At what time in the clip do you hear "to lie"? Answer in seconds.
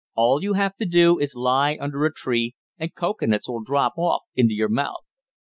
1.33-1.77